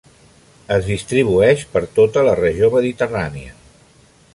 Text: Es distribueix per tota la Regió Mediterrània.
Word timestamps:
Es 0.75 0.87
distribueix 0.87 1.67
per 1.75 1.85
tota 2.01 2.25
la 2.31 2.35
Regió 2.43 2.71
Mediterrània. 2.79 3.57